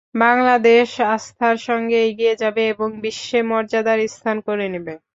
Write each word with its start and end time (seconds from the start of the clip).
বাংলাদেশ 0.21 0.87
আস্থার 1.09 1.57
সঙ্গে 1.67 1.97
এগিয়ে 2.07 2.33
যাবে 2.41 2.61
এবং 2.73 2.89
বিশ্বে 3.03 3.39
মর্যাদার 3.49 3.99
স্থান 4.09 4.37
করে 4.47 4.65
নেবে। 4.73 4.93